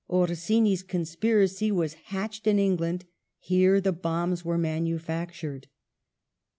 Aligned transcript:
Oi 0.11 0.25
sini's 0.31 0.81
conspiracy 0.81 1.71
was 1.71 1.93
hatched 2.05 2.47
in 2.47 2.57
England; 2.57 3.05
here 3.37 3.79
the 3.79 3.93
bombs 3.93 4.43
were 4.43 4.57
manufactured. 4.57 5.67